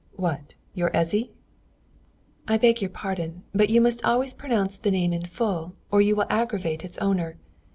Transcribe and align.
"What, 0.15 0.55
your 0.73 0.89
Ezzy?" 0.95 1.29
"I 2.47 2.57
beg 2.57 2.81
your 2.81 2.89
pardon, 2.89 3.43
but 3.53 3.69
you 3.69 3.79
must 3.79 4.03
always 4.03 4.33
pronounce 4.33 4.79
the 4.79 4.89
name 4.89 5.13
in 5.13 5.27
full, 5.27 5.73
or 5.91 6.01
you 6.01 6.15
will 6.15 6.25
aggravate 6.27 6.83
its 6.83 6.97
owner. 6.97 7.37